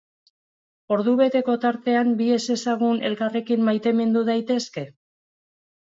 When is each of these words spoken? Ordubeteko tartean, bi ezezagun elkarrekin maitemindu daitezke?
Ordubeteko 0.95 1.57
tartean, 1.67 2.09
bi 2.21 2.31
ezezagun 2.37 2.99
elkarrekin 3.11 3.65
maitemindu 3.69 4.25
daitezke? 4.31 4.87